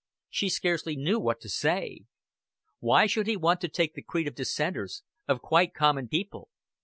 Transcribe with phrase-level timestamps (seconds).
[0.31, 2.05] She scarcely knew what to say.
[2.79, 6.49] Why should he want to take the creed of dissenters, of quite common people?